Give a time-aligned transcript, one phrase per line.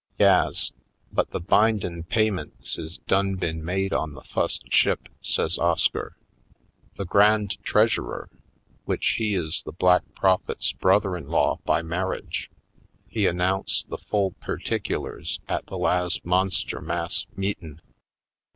[0.17, 0.71] "Yas,
[1.11, 6.17] but the bindin' paymints is done been made on the fust ship," says Oscar.
[6.97, 8.27] "The Grand Treasurer,
[8.87, 12.47] w'ich he is the Black Prophet's brother in law by mar riage,
[13.07, 17.79] he announce' the full perticulars at the las' monster mass meetin'.